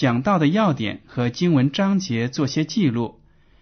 [0.00, 3.20] 讲到的要点和经文章节做些记录，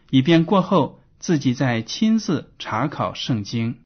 [0.08, 3.78] 以便过后自己再亲自查考圣经。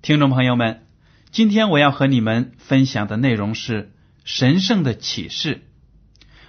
[0.00, 0.86] 听众朋友们，
[1.30, 3.92] 今天我要和你们分享的内容是
[4.24, 5.65] 神圣的启示。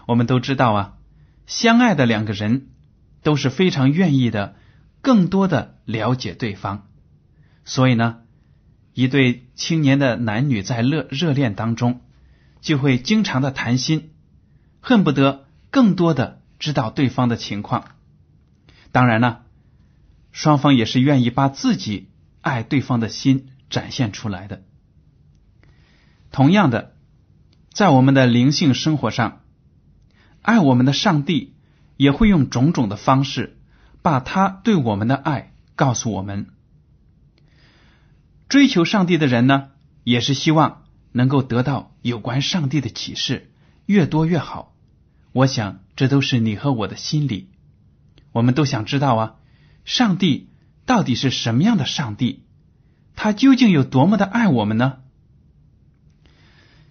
[0.08, 0.94] 我们都知道啊，
[1.46, 2.70] 相爱的两个人
[3.22, 4.56] 都是非常愿意的，
[5.02, 6.88] 更多的了解对方。
[7.64, 8.22] 所以呢，
[8.94, 12.02] 一对青年的男女在热热恋当中，
[12.62, 14.10] 就会经常的谈心，
[14.82, 17.86] 恨不得更多的知道对方的情况。
[18.92, 19.42] 当然呢，
[20.32, 22.10] 双方也是愿意把自己。
[22.40, 24.64] 爱对方的心展现出来的。
[26.32, 26.96] 同样的，
[27.74, 29.42] 在我们的灵性生活上，
[30.48, 31.56] 爱我们的上帝
[31.98, 33.58] 也会用种种的方式，
[34.02, 36.48] 把他对我们的爱告诉我们。
[38.48, 39.72] 追求上帝的人呢，
[40.06, 43.52] 也是希望能够得到有关上帝的启示，
[43.86, 44.74] 越多越好。
[45.34, 47.50] 我想，这都是你和我的心理。
[48.32, 49.36] 我们都想知道啊，
[49.84, 50.48] 上帝。
[50.86, 52.46] 到底是什么样的上帝？
[53.14, 55.00] 他究竟有多么的爱我们呢？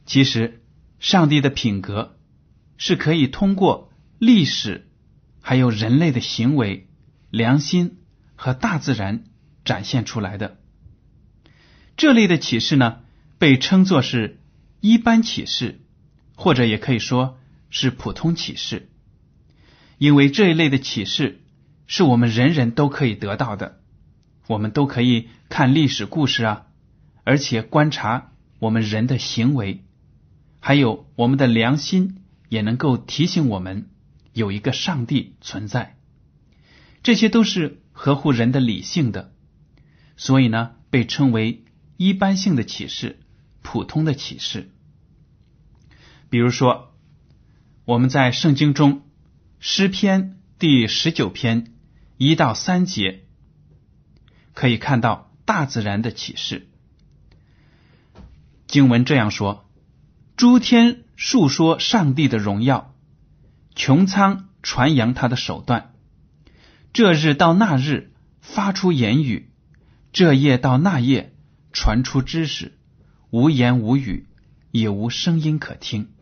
[0.04, 0.62] 其实，
[1.00, 2.15] 上帝的品格
[2.78, 4.88] 是可以通过历史、
[5.40, 6.88] 还有人类的行为、
[7.30, 7.98] 良心
[8.34, 9.24] 和大自然
[9.64, 10.58] 展现出来的。
[11.96, 13.00] 这类的启示呢，
[13.38, 14.40] 被称作是
[14.80, 15.80] 一般启示，
[16.34, 17.38] 或者也可以说
[17.70, 18.90] 是普通启示，
[19.98, 21.40] 因为这一类的启示
[21.86, 23.80] 是我们人人都可以得到的。
[24.46, 26.66] 我们都可以看历史故事啊，
[27.24, 29.82] 而且观察我们人的行为，
[30.60, 33.90] 还有我们的良心，也能够提醒我们
[34.32, 35.96] 有一个上帝存在。
[37.02, 39.32] 这些都是合乎人的理性的，
[40.16, 41.64] 所以呢，被称为
[41.96, 43.20] 一般性的启示、
[43.62, 44.70] 普通的启示。
[46.30, 46.94] 比如说，
[47.84, 49.02] 我们在圣经中
[49.60, 51.72] 诗篇第十九篇
[52.16, 53.22] 一到三节。
[54.54, 56.66] 可以看到大自然的启示。
[58.66, 59.68] 经文这样说
[60.34, 62.94] ：“诸天述说上帝的荣耀，
[63.74, 65.94] 穹苍传扬他的手段。
[66.92, 69.50] 这日到那日发出言语，
[70.12, 71.34] 这夜到那夜
[71.72, 72.78] 传出知识，
[73.30, 74.26] 无言无语，
[74.70, 76.12] 也无声音可听。”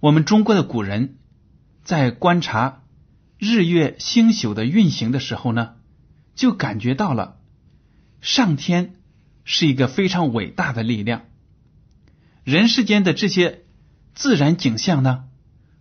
[0.00, 1.18] 我们中国的古人
[1.84, 2.82] 在观察
[3.38, 5.76] 日月星宿的运行的时候呢？
[6.34, 7.38] 就感觉到了，
[8.20, 8.94] 上天
[9.44, 11.22] 是一个非常伟大的力量。
[12.44, 13.64] 人世间的这些
[14.14, 15.24] 自然景象呢，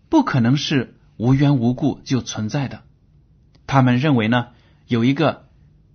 [0.09, 2.83] 不可能是无缘无故就存在的。
[3.67, 4.49] 他们认为呢，
[4.87, 5.49] 有一个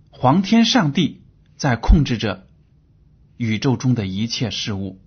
[0.09, 1.21] 皇天上帝
[1.55, 2.47] 在控制着
[3.37, 5.01] 宇宙中的一切事物。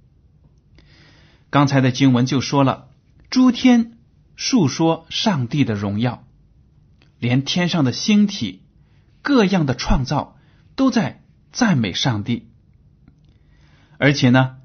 [1.50, 2.88] 刚才的经文就说了，
[3.28, 3.98] 诸天
[4.36, 6.24] 述说上帝的荣耀，
[7.18, 8.62] 连天上的星体。
[9.22, 10.38] 各样的创造
[10.76, 11.22] 都在
[11.52, 12.48] 赞美上帝，
[13.98, 14.56] 而且呢，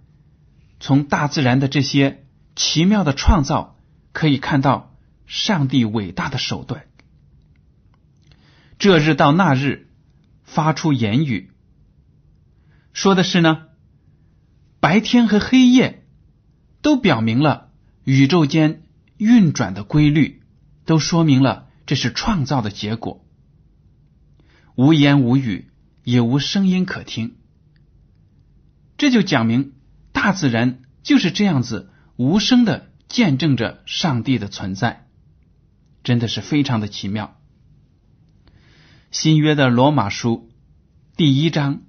[0.85, 3.75] 从大自然的这些奇妙的创造
[4.11, 4.95] 可以看到
[5.25, 6.85] 上帝伟大的手段。
[8.77, 9.89] 这日到那日
[10.43, 11.49] 发出言语，
[12.93, 13.63] 说的是呢，
[14.79, 16.05] 白天和黑夜
[16.83, 17.71] 都表明了
[18.03, 18.83] 宇宙间
[19.17, 20.43] 运转的规律，
[20.85, 23.25] 都说明了这是创造的结果。
[24.75, 25.71] 无言无语，
[26.03, 27.37] 也无声音可听。
[28.99, 29.73] 这就讲明
[30.15, 35.05] 大自然就是这样子无声的见证着上帝的存在，
[36.05, 37.37] 真的是非常的奇妙。
[39.11, 40.49] 新约的罗马书
[41.17, 41.81] 第一章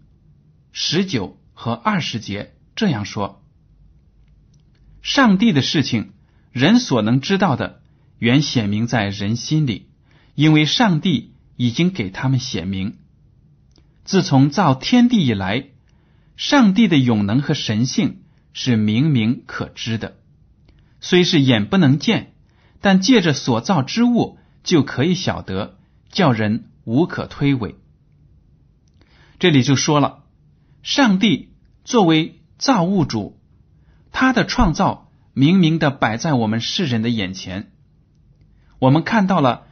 [0.72, 3.44] 十九和二十节这样说
[5.02, 6.12] ：“上帝的事情，
[6.50, 7.80] 人所能知道的，
[8.18, 9.88] 原显明在人心里，
[10.34, 12.98] 因为上帝已经给他们显明。
[14.04, 15.68] 自从造天地以来，
[16.36, 18.22] 上帝的永能和神性
[18.52, 20.16] 是明明可知的，
[21.00, 22.34] 虽是眼不能见，
[22.80, 25.78] 但借着所造之物就可以晓得，
[26.10, 27.74] 叫人。”无可推诿。
[29.40, 30.22] 这里就说了，
[30.84, 31.52] 上帝
[31.84, 33.40] 作为造物主，
[34.12, 37.72] 他的创造明明的摆在我们世人的眼前。
[38.78, 39.66] 我们看到了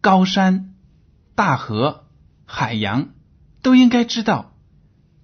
[0.00, 0.76] 高山、
[1.34, 2.06] 大河、
[2.44, 3.08] 海洋，
[3.60, 4.54] 都应该知道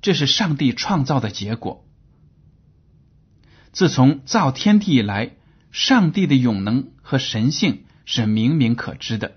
[0.02, 1.86] 这是上帝创造的结果。
[3.72, 5.30] 自从造天地以来，
[5.70, 9.36] 上帝的永能和神性是明明可知的。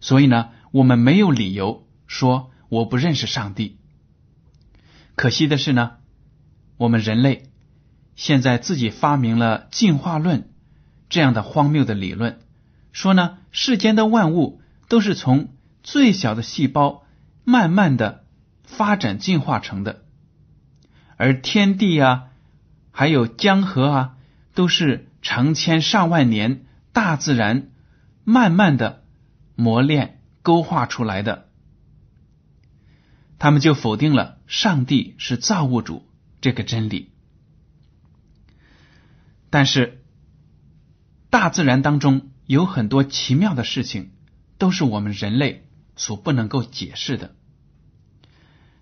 [0.00, 0.50] 所以呢。
[0.70, 3.78] 我们没有理由说我不认识上帝。
[5.14, 5.92] 可惜的是呢，
[6.76, 7.48] 我们人类
[8.14, 10.50] 现在自己发明了进化论
[11.08, 12.38] 这样的荒谬的理论，
[12.92, 17.06] 说呢世间的万物都是从最小的细胞
[17.44, 18.26] 慢慢的
[18.76, 20.04] 发展进化成的，
[21.16, 22.28] 而天地啊，
[22.92, 24.16] 还有江河啊，
[24.54, 27.70] 都是成千上万年大自然
[28.24, 29.02] 慢慢的
[29.56, 30.14] 磨练。
[30.40, 31.50] 勾画出来的，
[33.38, 36.08] 他们就否定了上帝是造物主
[36.40, 37.10] 这个真理。
[39.50, 40.02] 但是，
[41.28, 44.12] 大自然当中有很多奇妙的事情，
[44.56, 47.34] 都是我们人类所不能够解释的。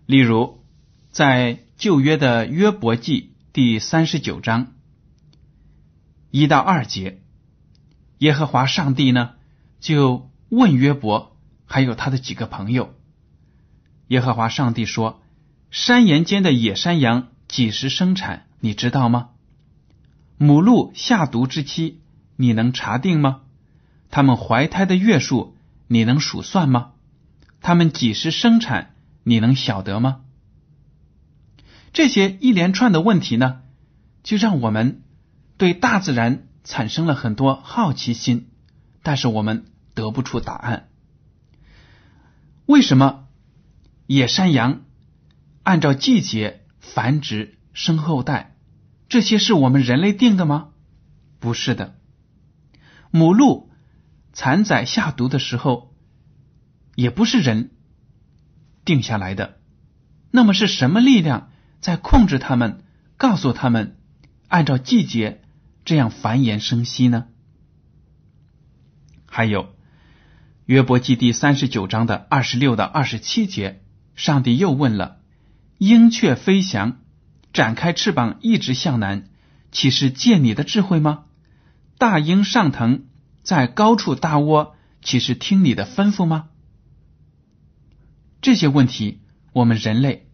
[0.06, 0.64] 例如，
[1.10, 4.74] 在旧约的约伯记第三十九章
[6.30, 7.20] 一到二节，
[8.18, 9.32] 耶和华上帝呢
[9.80, 11.36] 就问约伯。
[11.68, 12.94] 还有他的几个朋友，
[14.06, 15.20] 耶和华上帝说
[15.72, 18.46] ：“山岩间的野山羊几时生产？
[18.60, 19.30] 你知道吗？
[20.38, 21.98] 母鹿下毒之期，
[22.36, 23.40] 你能查定吗？
[24.08, 25.56] 他们怀胎的月数，
[25.88, 26.92] 你能数算吗？
[27.60, 28.94] 他们几时生产？
[29.28, 30.20] 你能晓得吗？”
[31.92, 33.62] 这些一连串的问题呢，
[34.22, 35.02] 就让我们
[35.56, 38.50] 对大自然产生了很多好奇心，
[39.02, 39.64] 但是我们
[39.94, 40.88] 得不出答案。
[42.66, 43.26] 为什么
[44.06, 44.82] 野山羊
[45.64, 48.56] 按照季节繁殖生后代？
[49.08, 50.68] 这些是我们人类定的吗？
[51.40, 51.96] 不是的。
[53.10, 53.70] 母鹿
[54.32, 55.94] 产崽下毒的时候，
[56.94, 57.70] 也不是人
[58.86, 59.58] 定下来的。
[60.30, 61.50] 那么是什么力量
[61.80, 62.82] 在控制他们，
[63.18, 63.98] 告诉他们
[64.48, 65.42] 按照季节
[65.84, 67.26] 这样繁衍生息呢？
[69.26, 69.74] 还有。
[70.64, 73.84] 约伯记第三十九章的二十六到二十七节，
[74.16, 75.18] 上帝又问了：
[75.78, 76.98] 鹰雀飞翔，
[77.52, 79.28] 展开翅膀一直向南，
[79.70, 81.26] 岂是借你的智慧吗？
[81.98, 83.04] 大鹰上腾，
[83.44, 86.48] 在高处搭窝，岂是听你的吩咐吗？
[88.46, 89.22] 这些问题
[89.52, 90.28] 我们人类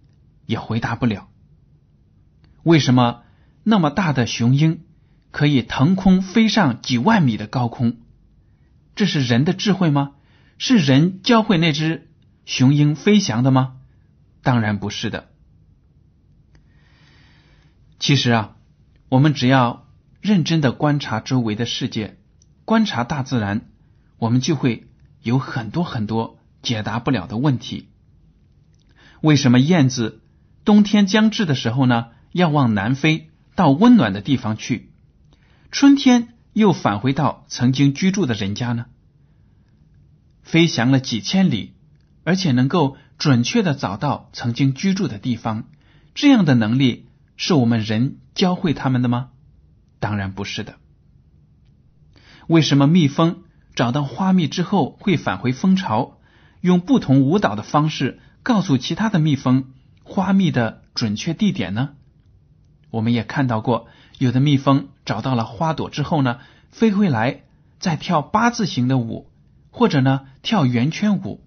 [0.45, 1.31] 也回答不了。
[2.63, 3.23] 为什么
[3.63, 4.85] 那么大的雄鹰
[5.31, 7.97] 可以腾空飞上几万米的高空？
[8.95, 10.13] 这是人的智慧吗？
[10.59, 12.11] 是人教会那只
[12.45, 13.77] 雄鹰飞翔的吗？
[14.43, 15.31] 当然不是的。
[17.99, 18.57] 其实啊，
[19.09, 19.89] 我们只要
[20.21, 22.19] 认真的观察周围的世界，
[22.67, 23.71] 观察大自然，
[24.19, 24.87] 我们就会
[25.23, 27.89] 有很多很多解答不了的问题。
[29.23, 30.21] 为什么燕子
[30.65, 34.91] 冬天将至的时候呢，要往南飞到温暖的地方去，
[35.71, 38.87] 春天又返回到曾经居住的人家呢？
[40.43, 41.75] 飞翔了几千里，
[42.25, 45.69] 而且能够准确的找到曾经居住的地方，
[46.15, 49.31] 这样的能力是我们人教会他们的吗？
[50.01, 50.75] 当然不是的。
[52.49, 53.45] 为什么蜜蜂
[53.77, 56.19] 找到花蜜之后会返回蜂巢，
[56.61, 59.73] 用不同舞蹈的方式告诉其他的蜜蜂
[60.03, 61.91] 花蜜的准确地点呢？
[62.91, 66.39] 我们也看到过，有的蜜蜂找到了花朵之后呢，
[66.71, 67.43] 飞回来
[67.79, 69.29] 再跳八字形的舞。
[69.75, 71.43] 或者呢，跳圆圈舞，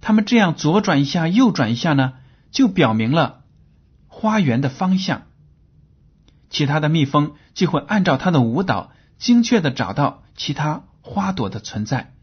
[0.00, 2.12] 他们这样左转一下，右转一下呢，
[2.52, 3.42] 就表明了
[4.06, 5.22] 花园的方向。
[6.48, 12.14] 其他的蜜蜂就会按照它的舞蹈，精确的找到其他花朵的存在。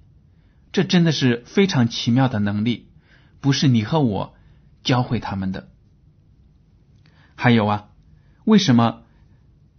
[0.71, 2.87] 这真的是非常奇妙的能力，
[3.41, 4.35] 不是你和我
[4.83, 5.69] 教会他们的。
[7.35, 7.89] 还有啊，
[8.45, 9.01] 为什么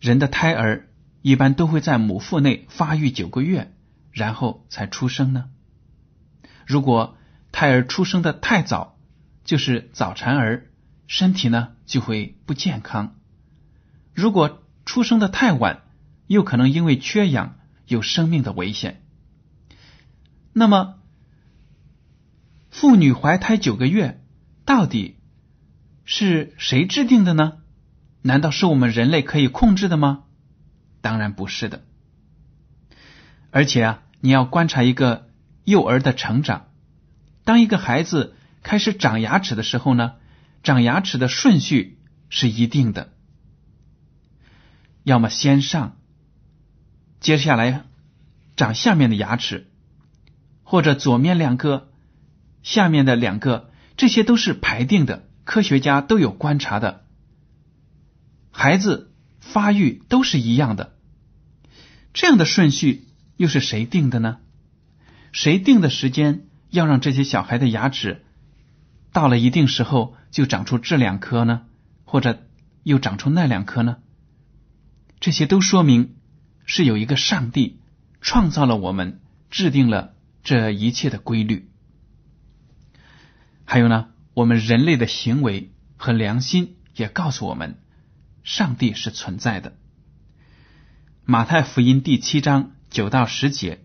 [0.01, 0.89] 人的胎儿
[1.23, 3.73] 一般都会在母腹内发育九个月，
[4.11, 5.49] 然后才出生呢？
[6.67, 7.17] 如果
[7.53, 8.99] 胎儿出生的太早，
[9.45, 10.67] 就是早产儿，
[11.07, 13.15] 身体呢就会不健康；
[14.13, 15.83] 如果出生的太晚，
[16.27, 19.05] 又可能因为缺氧有生命的危险。
[20.53, 21.02] 那么，
[22.73, 24.25] 妇女怀胎九个月，
[24.65, 25.19] 到底
[26.07, 27.59] 是谁制定的呢？
[28.23, 30.25] 难道是我们人类可以控制的吗？
[31.03, 31.85] 当然不是的。
[33.51, 35.29] 而且啊，你要观察一个
[35.65, 36.71] 幼儿的成长。
[37.45, 40.15] 当一个孩子开始长牙齿的时候呢，
[40.63, 41.99] 长牙齿的顺序
[42.31, 43.13] 是一定的，
[45.03, 45.99] 要么先上，
[47.21, 47.85] 接下来
[48.57, 49.71] 长下面的牙齿，
[50.63, 51.92] 或者左面两个，
[52.63, 57.05] 下面的两个，这些都是排定的，科学家都有观察的。
[58.51, 60.95] 孩子发育都是一样的，
[62.13, 64.39] 这样的顺序又是谁定的呢？
[65.33, 68.25] 谁定的时间要让这些小孩的牙齿
[69.13, 71.63] 到了一定时候就长出这两颗呢？
[72.05, 72.47] 或者
[72.83, 73.97] 又长出那两颗呢？
[75.21, 76.17] 这些都说明
[76.67, 77.81] 是有一个上帝
[78.21, 80.15] 创造了我们，制定了
[80.45, 81.72] 这一切的规律。
[83.73, 87.79] 还有呢，我们人类的行为和良心也告诉我们。
[88.43, 89.73] 上帝是存在的。
[91.25, 93.83] 马太福音第七章九到十节，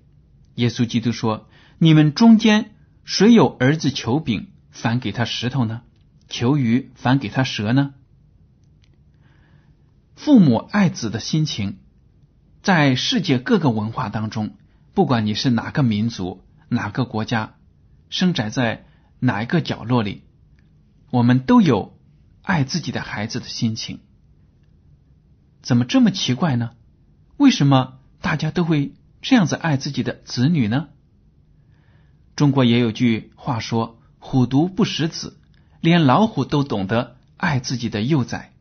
[0.55, 1.47] 耶稣基督说
[1.79, 2.75] ：“你们中间
[3.05, 5.83] 谁有儿子求饼，反给他石头呢？
[6.27, 7.93] 求鱼，反给他蛇呢？”
[10.17, 11.77] 父母爱子的心情，
[12.61, 14.57] 在世界各个文化当中，
[14.93, 17.55] 不管你是哪个民族、哪个国家，
[18.09, 18.83] 生长在
[19.19, 20.23] 哪一个角落里，
[21.11, 21.97] 我们都有
[22.41, 23.99] 爱自己的孩子的心情。
[25.61, 26.71] 怎么这么奇怪呢？
[27.37, 30.89] 为什么大家都会这样子爱自己的子女呢？
[32.35, 35.39] 中国也有句话说：“虎毒不食子”，
[35.81, 38.53] 连老虎都懂得爱自己的幼崽。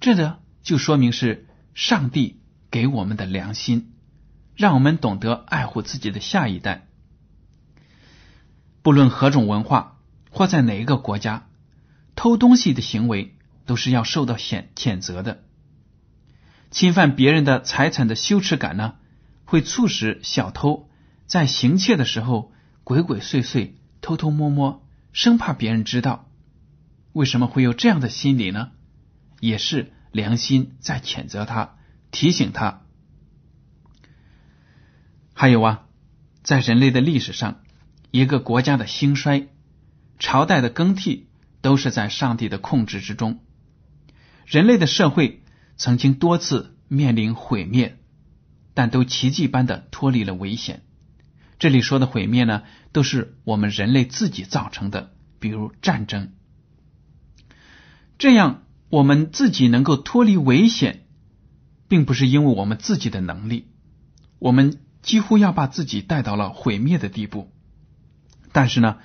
[0.00, 3.92] 这呢，就说明是上帝给我们的良心，
[4.54, 6.86] 让我们懂得爱护自己的下一代。
[8.84, 9.96] 不论何种文化
[10.28, 11.46] 或在哪一个国家，
[12.16, 15.42] 偷东西的行为都是要受到谴谴责的。
[16.70, 18.96] 侵犯别人的财产的羞耻感呢，
[19.46, 20.90] 会促使小偷
[21.24, 22.52] 在行窃的时候
[22.84, 23.70] 鬼鬼祟祟、
[24.02, 26.28] 偷偷摸摸，生怕别人知道。
[27.14, 28.72] 为什么会有这样的心理呢？
[29.40, 31.76] 也是良心在谴责他，
[32.10, 32.82] 提醒他。
[35.32, 35.86] 还有啊，
[36.42, 37.62] 在人类的历史上，
[38.14, 39.48] 一个国家的兴衰、
[40.20, 41.26] 朝代的更替，
[41.62, 43.40] 都是在上帝的控制之中。
[44.46, 45.40] 人类的社会。
[45.76, 47.98] 曾经多次面临毁灭，
[48.74, 50.84] 但都奇迹般的脱离了危险。
[51.58, 56.32] 这里说的毁灭呢，都是我们人类自己造成的，比如战争。
[58.18, 61.08] 这样，我们自己能够脱离危险，
[61.88, 63.66] 并不是因为我们自己的能力，
[64.38, 67.50] 我们几乎要把自己带到了毁灭的地步。
[68.54, 68.98] 但是呢，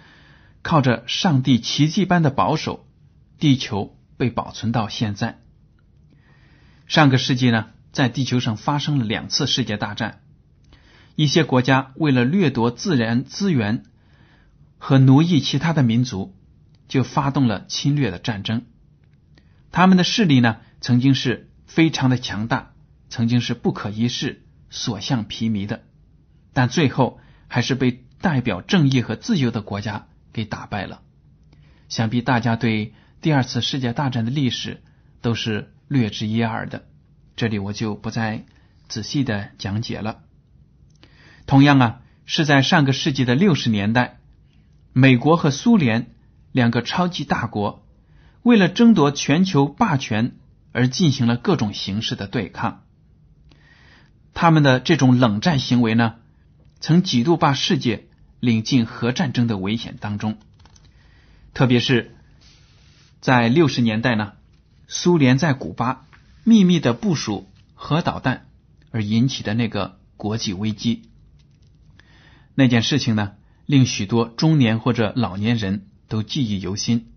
[0.61, 2.85] 靠着上帝奇迹般的保守，
[3.39, 5.39] 地球被保存到现在。
[6.85, 10.21] 上个世纪呢，在地球上发生了两次世界大战，
[11.15, 13.85] 一些国家为了掠夺自然资源
[14.77, 16.35] 和奴役其他的民族，
[16.87, 18.67] 就发动了侵略的战争。
[19.71, 22.73] 他们的势力呢，曾经是非常的强大，
[23.09, 25.81] 曾经是不可一世、所向披靡的，
[26.53, 31.01] 但最后还是被代表正义和自由的国家给打败了。
[31.87, 34.83] 想必大家对第二次世界大战的历史
[35.21, 35.73] 都是。
[35.91, 36.85] 略知一二的，
[37.35, 38.45] 这里我就不再
[38.87, 40.19] 仔细的讲解了。
[41.47, 44.19] 同样啊，是在上个世纪的六十年代，
[44.93, 46.11] 美国和苏联
[46.51, 47.87] 两个超级大国
[48.43, 50.35] 为了争夺全球霸权
[50.73, 52.83] 而进行了各种形式的对抗。
[54.35, 56.17] 他们的这种冷战行为呢，
[56.79, 58.08] 曾几度把世界
[58.39, 60.37] 领进核战争的危险当中。
[61.53, 62.15] 特别是
[63.21, 64.33] 在六十年代呢。
[64.91, 66.07] 苏联在古巴
[66.43, 68.47] 秘密的部署核导弹
[68.89, 71.03] 而引起的那个国际危机，
[72.55, 73.33] 那件事情呢，
[73.67, 77.11] 令许多中年或者老年人都记忆犹新。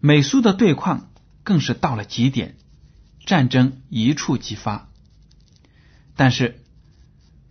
[0.00, 1.08] 美苏的对抗
[1.44, 2.56] 更是到了极点，
[3.24, 4.88] 战争一触即发。
[6.16, 6.60] 但是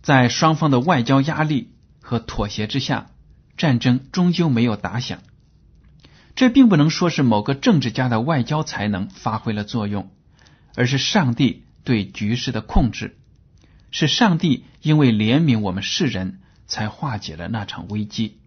[0.02, 1.69] 在双方的外交压力
[2.10, 3.12] 和妥协之下，
[3.56, 5.22] 战争终究没有打响。
[6.34, 10.10] 这并不能说是某个政治家的外交才能发挥了作用，
[10.74, 12.04] 而是上帝对。
[12.04, 13.16] 局势的控制，
[13.92, 18.40] 是上帝因为怜悯我们世人才化解了那场危机。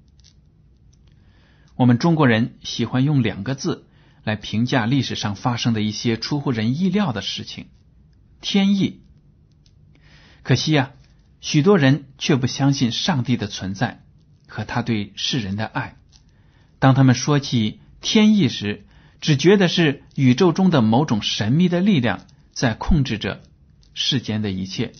[1.77, 3.87] 我们中国人喜欢用两个字
[4.25, 7.67] 来评价历史上发生的一些出乎人意料的事情：
[8.41, 8.99] 天意。
[10.41, 10.91] 可惜呀，
[11.43, 14.01] 许多人却不相信上帝的存在
[14.47, 15.97] 和他对世人的爱。
[16.79, 18.85] 当他们说起天意时，
[19.19, 23.43] 只觉得是宇宙中的某种神秘的力量在控制着
[23.93, 24.93] 世间的一切，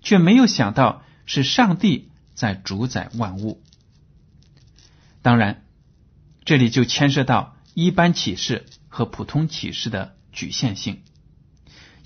[0.00, 3.62] 却没有想到是上帝在主宰万物。
[5.20, 5.62] 当然，
[6.46, 11.02] 这里就牵涉到一般启示和普通启示的局限性，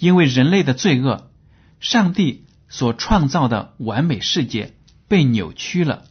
[0.01, 1.31] 因为人类的罪恶，
[1.79, 4.75] 上帝所创造的完美世界
[5.09, 6.05] 被扭曲了，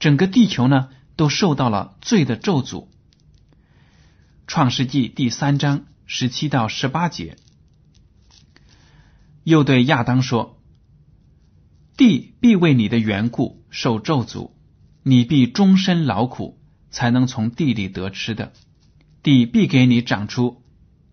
[0.00, 2.88] 整个地球呢都受到了罪的咒诅。
[4.46, 7.36] 创世纪第三章十七到十八节，
[9.44, 10.60] 又对亚当说
[11.96, 14.50] ：“地必为你的缘故受咒诅，
[15.04, 18.52] 你必终身劳苦，才能从地里得吃的。
[19.22, 20.64] 地必给你长出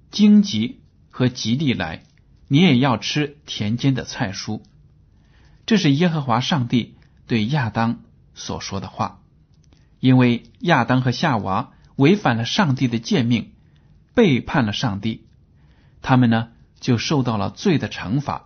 [0.10, 2.04] 荆棘和吉地来，
[2.50, 4.62] 你也要吃田间的菜蔬。”
[5.66, 8.02] 这是耶和华上帝对亚当
[8.34, 9.22] 所说的话，
[10.02, 11.72] 因为亚当和夏娃。
[12.00, 13.52] 违反了上帝的诫命，
[14.14, 15.28] 背叛了上帝，
[16.02, 16.48] 他们呢
[16.80, 18.46] 就受到了罪的惩罚，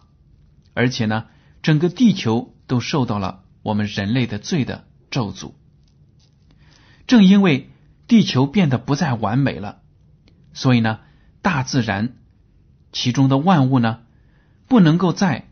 [0.74, 1.27] 而且呢，
[1.62, 5.53] 整个地球都受到了我们人类的罪的咒诅。
[7.05, 7.69] 正因为
[8.07, 9.83] 地球变得不再完美了，
[10.53, 11.01] 所以呢，
[11.43, 12.15] 大自然
[12.93, 14.00] 其中的万物呢，
[14.69, 15.50] 不能够再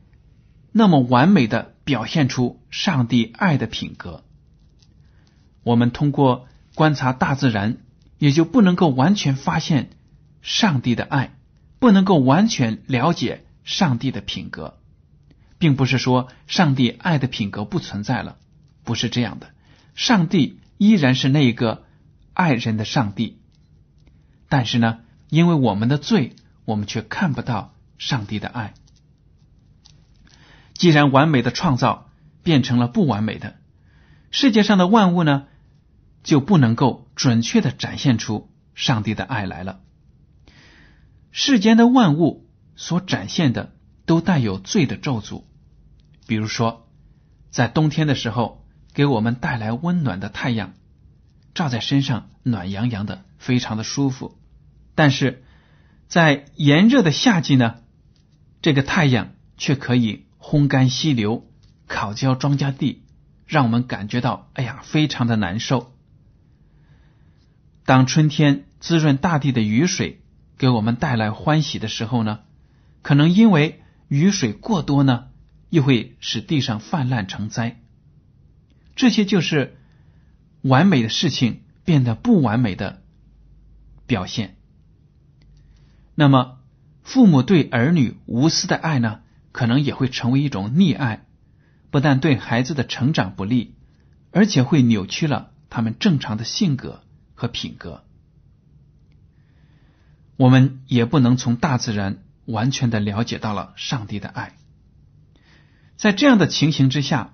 [0.72, 4.24] 那么完美的表现出上帝爱的品格。
[5.64, 7.80] 我们通过观察大自然。
[8.22, 9.90] 也就不能够完全发现
[10.44, 11.34] 上帝的爱，
[11.80, 14.78] 不能够完全了解上帝的品格，
[15.58, 18.38] 并不是说上帝爱的品格不存在了，
[18.84, 19.56] 不是这样的。
[19.96, 21.84] 上帝依然是那个
[22.36, 23.40] 爱人的上帝，
[24.50, 28.74] 但是呢，因为我们的罪，我们却看不到上帝的爱。
[30.74, 32.10] 既然完美的创造
[32.44, 33.56] 变成了不完美的，
[34.32, 35.48] 世界上的万物呢？
[36.24, 39.80] 就不能够准确的展现出上帝的爱来了。
[41.32, 43.74] 世间的万物所展现的
[44.06, 45.46] 都带有罪的咒诅，
[46.28, 46.88] 比如说，
[47.50, 50.74] 在冬天的时候给我们带来温暖的太阳，
[51.56, 54.38] 照在身上暖洋洋的，非常的舒服；
[54.94, 55.44] 但是
[56.12, 57.78] 在炎热的夏季呢，
[58.62, 61.50] 这个太阳却可以烘干溪流、
[61.88, 63.04] 烤焦庄稼地，
[63.48, 65.94] 让我们感觉到哎呀，非常的难受。
[67.86, 70.20] 当春天滋润大地的雨水
[70.58, 72.42] 给我们带来欢喜的时候呢，
[73.02, 75.30] 可能因为雨水过多呢，
[75.70, 77.80] 又会使地上泛滥成灾。
[78.98, 79.78] 这些就是
[80.62, 83.02] 完美的事情变得不完美的
[84.06, 84.58] 表现。
[86.22, 86.60] 那么，
[87.02, 91.26] 父母对儿女无私的爱呢，可能也会成为一种溺爱，
[91.90, 93.74] 不但对孩子的成长不利，
[94.30, 97.02] 而且会扭曲了他们正常的性格。
[97.34, 98.04] 和品格，
[100.38, 104.56] 我们也不能从大自然完全的了解到了上帝的爱。
[105.98, 107.34] 在这样的情形之下，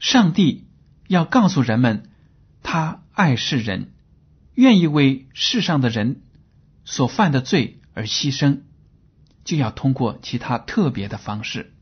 [0.00, 0.66] 上帝
[1.06, 2.10] 要告诉人们，
[2.64, 3.92] 他爱世人，
[4.54, 6.22] 愿意为世上的人
[6.84, 8.60] 所犯的罪而牺牲，
[9.44, 11.72] 就要通过其他特别的方式。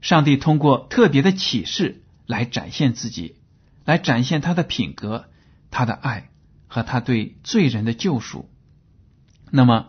[0.00, 3.36] 上帝通过特别的启示来展现自己，
[3.84, 5.26] 来展现他的品格。
[5.72, 6.30] 他的爱
[6.66, 8.50] 和他对罪人的救赎。
[9.52, 9.86] 那么，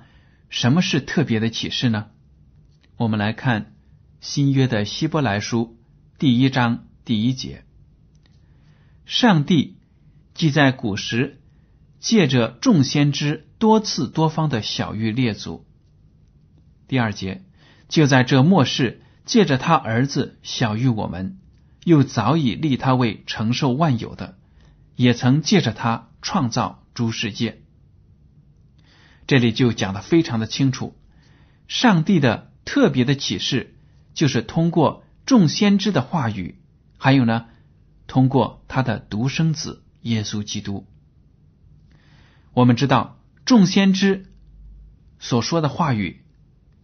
[0.49, 2.11] 什么是特别的启示呢？
[2.97, 3.73] 我们来看
[4.19, 5.79] 新约的希伯来书
[6.19, 7.65] 第一章第一节：
[9.07, 9.79] 上帝
[10.35, 11.41] 既在古时
[11.99, 15.67] 借着众先知多次多方的小玉列祖。
[16.87, 17.43] 第二节，
[17.89, 21.37] 就在这末世借着他儿子小玉我们，
[21.83, 24.39] 又早已立他为承受万有的。
[24.95, 27.61] 也曾借着他创造诸世界，
[29.27, 30.99] 这里就讲的非常的清楚。
[31.67, 33.75] 上帝的特别的启示，
[34.15, 36.59] 就是通过众先知的话语，
[36.97, 37.45] 还有呢，
[38.07, 40.87] 通过他的独生子耶稣基督。
[42.53, 43.19] 我们知道，
[43.51, 44.31] 众先知
[45.19, 46.23] 所说的话语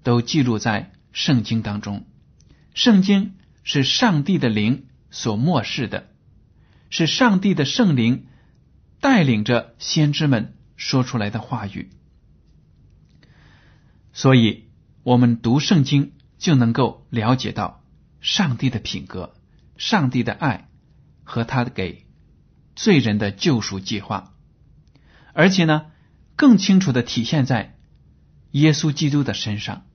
[0.04, 2.06] 都记录在圣经当中。
[2.74, 6.10] 圣经是上帝的灵所漠视的。
[6.90, 8.26] 是上帝的圣灵
[9.00, 11.90] 带领着先知们说出来的话语，
[14.12, 14.66] 所以
[15.04, 17.82] 我们读圣经就能够了解到
[18.20, 19.34] 上帝的品格、
[19.78, 20.68] 上帝的爱
[21.24, 22.06] 和他给
[22.76, 24.34] 罪人的救赎计划，
[25.32, 25.86] 而且呢，
[26.38, 27.76] 更清楚的体现在
[28.52, 29.86] 耶稣基督的身上。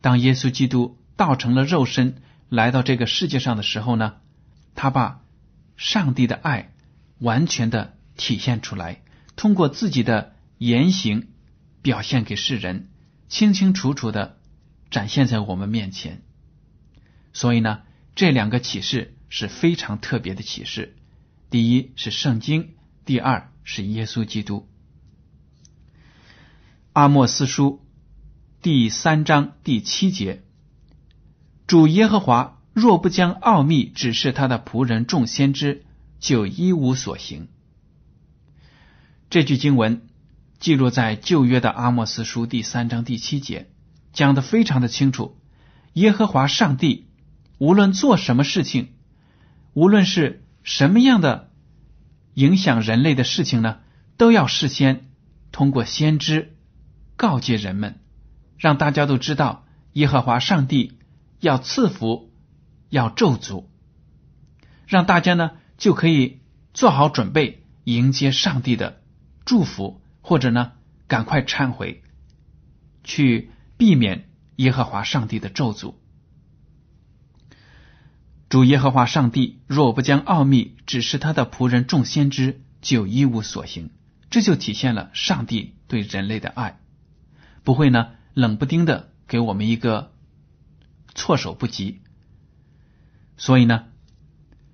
[0.00, 4.16] 当耶稣基督道成了肉身来到这个世界上的时候呢，
[4.74, 5.22] 他把
[5.76, 6.72] 上帝的爱
[7.18, 9.02] 完全的体现出来，
[9.34, 11.28] 通过自己的言行
[11.82, 12.88] 表现给世人，
[13.28, 14.38] 清清楚楚的
[14.90, 16.22] 展现在我们面前。
[17.32, 17.80] 所以呢，
[18.14, 20.96] 这两个启示是非常特别的启示。
[21.48, 22.74] 第一是圣经，
[23.06, 24.69] 第二是耶稣基督。
[27.00, 27.80] 阿莫斯书。
[28.60, 30.42] 第三章第七节，
[31.66, 35.86] 主耶和华若不将奥秘指示他的仆人众先知，
[36.18, 37.48] 就一无所行。
[39.30, 40.08] 这句经文
[40.58, 43.70] 记录在旧约的阿莫斯书第三章第七节，
[44.12, 45.38] 讲的非常的清楚。
[45.94, 47.06] 耶和华上帝
[47.56, 48.88] 无论做什么事情，
[49.72, 51.48] 无论是什么样的
[52.34, 53.78] 影响人类的事情呢，
[54.18, 55.08] 都要事先
[55.50, 56.58] 通过先知
[57.20, 58.00] 告诫人们。
[58.56, 60.98] 让大家都知道，耶和华上帝
[61.38, 62.32] 要赐福，
[62.88, 63.66] 要咒诅，
[64.86, 66.40] 让大家呢就可以
[66.72, 69.02] 做好准备迎接上帝的
[69.44, 70.72] 祝福，或者呢
[71.08, 72.02] 赶快忏悔，
[73.04, 75.96] 去避免耶和华上帝的咒诅。
[78.48, 83.90] 主耶和华上帝若不将奥秘指示他的仆人众先知，就一无所行。
[84.30, 86.78] 这就体现了上帝对人类的爱，
[87.62, 88.12] 不会呢。
[88.32, 90.14] 冷不丁的给我们一个
[91.16, 92.00] 措手不及，
[93.36, 93.86] 所以呢，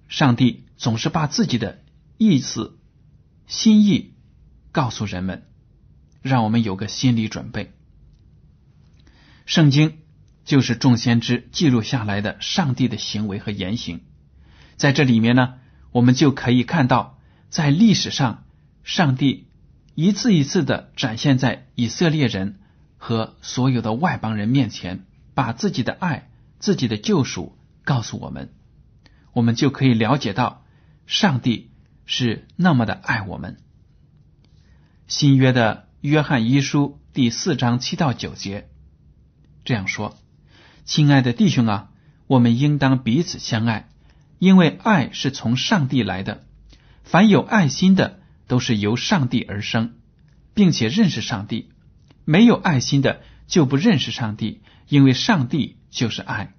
[0.08, 1.82] 上帝总是把自己的
[2.18, 2.78] 意思、
[3.46, 4.12] 心意
[4.72, 5.48] 告诉人们，
[6.20, 7.72] 让我们有个心理准备。
[9.46, 10.00] 圣经
[10.44, 14.02] 就是众先知记录下来的上帝的行为和言行，
[14.76, 15.54] 在这里面呢，
[15.92, 17.18] 我们就可以看到，
[17.48, 18.44] 在历史上，
[18.84, 19.48] 上帝
[19.94, 22.60] 一次一次的展现在以色列人。
[22.96, 25.04] 和所有的外邦人面前，
[25.34, 28.52] 把自己的爱、自己的救赎告诉我们，
[29.32, 30.64] 我们就可以了解到
[31.06, 31.70] 上帝
[32.04, 33.58] 是那么的爱我们。
[35.06, 38.68] 新约的约翰一书第四章七到九节
[39.64, 40.18] 这样说
[40.84, 41.90] ：“亲爱的弟兄啊，
[42.26, 43.88] 我们应当彼此相爱，
[44.38, 46.44] 因为爱是从上帝来的。
[47.04, 49.94] 凡有爱心的，都是由上帝而生，
[50.54, 51.70] 并且认识上帝。”
[52.26, 56.52] 没有爱心的就不认识上帝，因为上帝就是爱。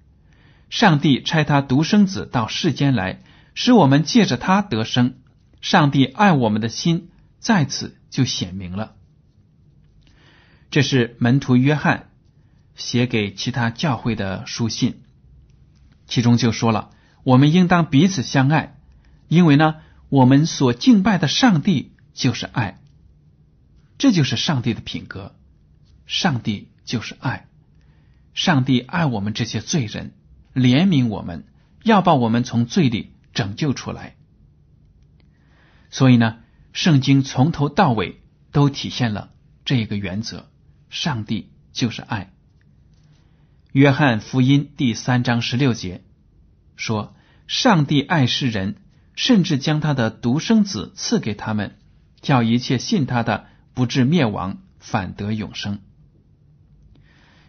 [0.70, 3.22] 上帝差他独生子到世间来，
[3.54, 5.18] 使我们借着他得生。
[5.60, 8.94] 上帝爱我们的心在此就显明了。
[10.70, 12.10] 这是门徒约翰
[12.74, 15.02] 写给其他教会的书信，
[16.06, 16.90] 其中就说了：
[17.24, 18.78] 我们应当彼此相爱，
[19.28, 19.76] 因为呢，
[20.08, 22.80] 我们所敬拜的上帝就是爱。
[23.98, 25.34] 这就是上帝的品格。
[26.08, 27.46] 上帝就是爱，
[28.32, 30.14] 上帝爱我们这些罪人，
[30.54, 31.44] 怜悯我们，
[31.84, 34.16] 要把我们从罪里拯救出来。
[35.90, 36.38] 所以呢，
[36.72, 39.32] 圣经从头到尾都体现了
[39.66, 40.50] 这个原则：
[40.88, 42.32] 上帝就是爱。
[43.72, 46.02] 约翰福音第三章十六节
[46.74, 47.14] 说
[47.46, 48.76] ：“上帝爱世人，
[49.14, 51.76] 甚至将他的独生子赐给他们，
[52.22, 55.80] 叫一切信他的不至灭亡，反得永生。”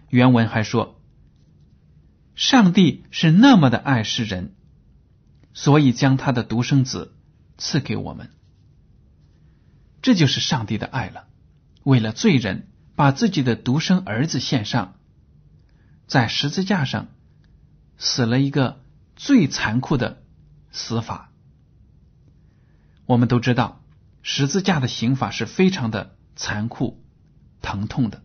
[0.09, 0.99] 原文还说
[2.33, 4.55] ：“上帝是那么的爱世人，
[5.53, 7.13] 所以将他的独生子
[7.59, 8.31] 赐给我们。
[10.01, 11.27] 这就是上帝的爱了。
[11.83, 14.95] 为了罪人，把自己的独生儿子献上，
[16.07, 17.09] 在十字架上
[17.97, 18.83] 死了一个
[19.15, 20.23] 最残酷的
[20.71, 21.31] 死法。
[23.05, 23.83] 我们都知道，
[24.23, 27.03] 十字架的刑法是非常的残酷、
[27.61, 28.23] 疼痛的，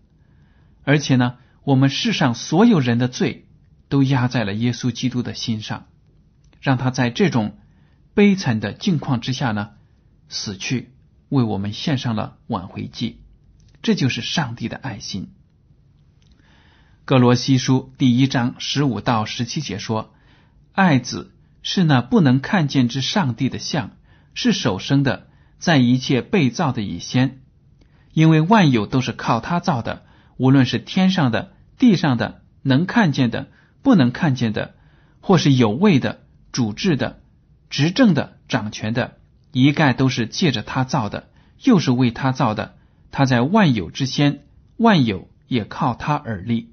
[0.84, 3.48] 而且呢。”我们世上所有人的罪
[3.88, 5.86] 都压在了耶稣基督的心上，
[6.60, 7.56] 让他在这种
[8.12, 9.70] 悲惨的境况之下呢
[10.28, 10.92] 死去，
[11.30, 13.22] 为我们献上了挽回祭。
[13.82, 15.32] 这就是上帝的爱心。
[17.06, 20.14] 格罗西书第一章十五到十七节说
[20.72, 23.92] ：“爱子是那不能看见之上帝的像，
[24.34, 27.40] 是首生的，在一切被造的以先，
[28.12, 30.04] 因为万有都是靠他造的，
[30.36, 33.48] 无论是天上的。”地上的能看见的、
[33.82, 34.74] 不能看见的，
[35.20, 37.20] 或是有位的、主治的、
[37.70, 39.18] 执政的、掌权的，
[39.52, 41.28] 一概都是借着他造的，
[41.62, 42.76] 又是为他造的。
[43.10, 44.44] 他在万有之先，
[44.76, 46.72] 万有也靠他而立。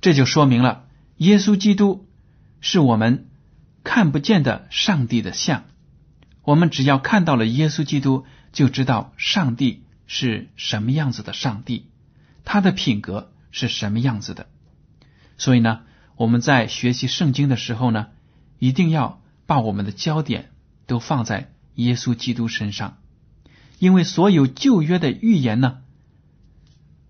[0.00, 0.84] 这就说明了
[1.16, 2.06] 耶稣基督
[2.60, 3.26] 是我们
[3.82, 5.64] 看不见的上帝的像。
[6.42, 11.88] 我们只要看到了耶稣基督，就知道上帝是什么样子的上帝，
[12.46, 14.46] 他的品格是什么样子的。
[15.36, 15.82] 所以呢，
[16.16, 18.06] 我们在学习圣经的时候呢，
[18.58, 20.52] 一定要把我们的焦点
[20.86, 22.96] 都放在耶稣基督身上，
[23.78, 25.82] 因为所有旧约的预言呢，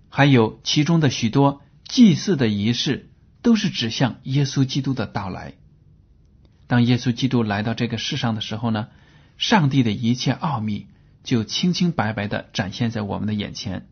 [0.08, 3.10] 还有其中的许多祭祀的仪式，
[3.42, 5.54] 都是指向耶稣基督的到来。
[6.66, 8.88] 当耶稣基督来到这个世上的时候呢？
[9.38, 10.86] 上帝的一切奥秘
[11.22, 13.86] 就清清白白的展现在我们的眼前，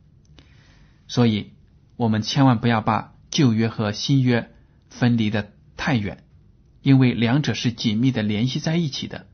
[1.07, 1.53] 所以
[1.97, 4.53] 我们千万不要把旧约和新约
[4.89, 6.25] 分离的太远，
[6.83, 9.27] 因为两者是紧密的联系在一起的。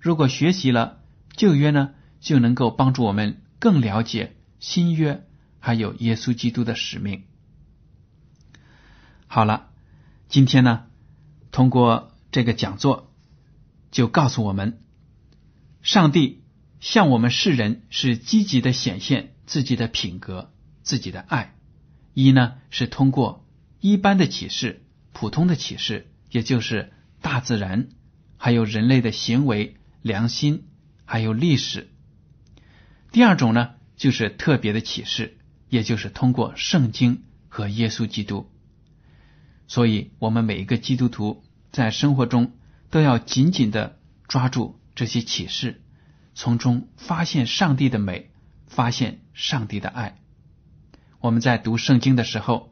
[0.00, 1.00] 如果学习了
[1.34, 5.24] 旧约呢，就能够帮助我们更了解新约，
[5.58, 7.24] 还有耶稣基督的使命。
[9.26, 9.70] 好了，
[10.28, 10.84] 今天呢，
[11.50, 13.12] 通过这个讲座，
[13.90, 14.80] 就告诉我们。
[15.82, 16.42] 上帝
[16.80, 20.52] 向我们世人是积极的显现自己的品格、
[20.86, 21.54] 自己的爱。
[22.14, 23.46] 一呢是通过
[23.80, 27.88] 一般的启示、普通的启示，也就是大自然，
[28.38, 30.64] 还有人类的行为、良心，
[31.04, 31.90] 还有历史。
[33.12, 35.36] 第二种呢就是特别的启示，
[35.68, 38.50] 也就是通过圣经和耶稣基督。
[39.68, 42.52] 所以，我们每一个基督徒在生活中
[42.88, 44.80] 都要紧紧的抓住。
[44.94, 45.82] 这些启示，
[46.34, 48.30] 从中发现上帝的美，
[48.66, 50.18] 发现上帝的爱。
[51.26, 52.70] 我们在读圣经的时候，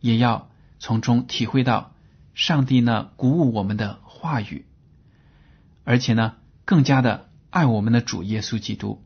[0.00, 1.94] 也要从中体会到
[2.32, 4.64] 上帝呢鼓舞我们的话语，
[5.84, 9.04] 而且呢，更加的爱我们的主耶稣基督。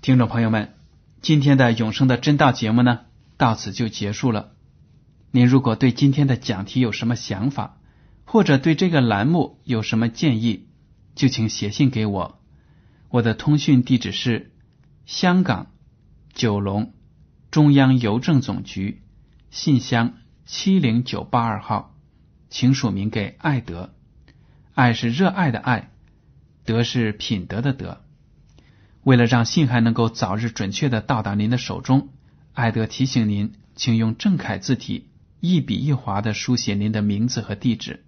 [0.00, 0.74] 听众朋友们，
[1.22, 3.02] 今天的永生的真道节目呢，
[3.36, 4.52] 到此就结束了。
[5.30, 7.78] 您如果对今天的讲题有什么想法？
[8.24, 10.66] 或者对这个栏目有什么建议，
[11.14, 12.40] 就请写信给我。
[13.10, 14.52] 我的通讯地址是
[15.04, 15.70] 香港
[16.36, 16.92] 九龙
[17.50, 19.00] 中央邮政总局
[19.48, 21.96] 信箱七零九八二号，
[22.50, 23.94] 请署名给爱德。
[24.74, 25.90] 爱是热爱的爱，
[26.66, 28.02] 德是品德的德。
[29.02, 32.10] 为了让信函能够早日准确的到达您的手中，
[32.52, 35.08] 爱德提醒您，请用正楷字体
[35.40, 38.04] 一笔一划的书写您的名字和地址。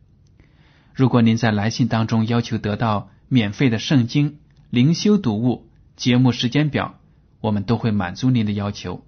[0.92, 4.38] 如果您在来信当中要求得到免费的圣经
[4.68, 6.97] 灵修读物、节目时间表，
[7.40, 9.06] 我们都会满足您的要求。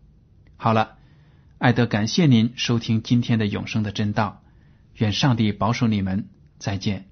[0.57, 0.97] 好了，
[1.59, 4.43] 艾德，感谢您收听今天的永生的真道，
[4.95, 7.10] 愿上帝保守你们，再见。